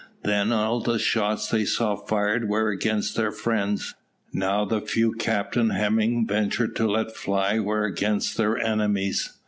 [0.23, 3.93] Then all the shots they saw fired were against their friends;
[4.33, 9.31] now the few Captain Hemming ventured to let fly were against their enemies.